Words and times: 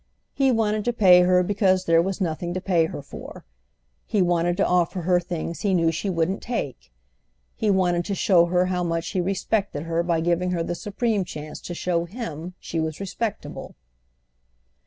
He 0.33 0.51
wanted 0.51 0.83
to 0.85 0.93
pay 0.93 1.21
her 1.21 1.43
because 1.43 1.85
there 1.85 2.01
was 2.01 2.19
nothing 2.19 2.55
to 2.55 2.59
pay 2.59 2.85
her 2.85 3.03
for. 3.03 3.45
He 4.07 4.19
wanted 4.19 4.57
to 4.57 4.65
offer 4.65 5.01
her 5.03 5.19
things 5.19 5.61
he 5.61 5.75
knew 5.75 5.91
she 5.91 6.09
wouldn't 6.09 6.41
take. 6.41 6.91
He 7.53 7.69
wanted 7.69 8.05
to 8.05 8.15
show 8.15 8.47
her 8.47 8.65
how 8.65 8.81
much 8.83 9.09
he 9.09 9.21
respected 9.21 9.83
her 9.83 10.01
by 10.01 10.19
giving 10.21 10.49
her 10.53 10.63
the 10.63 10.73
supreme 10.73 11.23
chance 11.23 11.61
to 11.61 11.75
show 11.75 12.05
him 12.05 12.55
she 12.59 12.79
was 12.79 12.99
respectable. 12.99 13.75